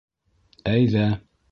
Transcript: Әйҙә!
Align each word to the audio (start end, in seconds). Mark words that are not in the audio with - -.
Әйҙә! 0.73 1.07